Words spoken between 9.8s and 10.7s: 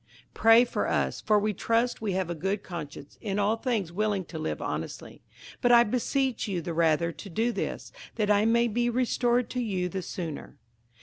the sooner.